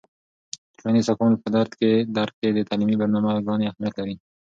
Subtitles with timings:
[0.73, 1.49] د ټولنیز تکامل په
[2.17, 4.15] درک کې د تعلیمي برنامه ګانې اهیمت لري.